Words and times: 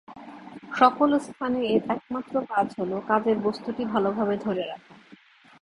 সকল 0.77 1.09
স্থানে 1.19 1.59
এর 1.65 1.81
একমাত্র 1.89 2.33
কাজ 2.49 2.67
হোল 2.77 2.91
কাজের 3.07 3.37
বস্তুটি 3.39 3.83
ভালোভাবে 3.85 4.35
ধরে 4.37 4.63
রাখা। 4.67 4.93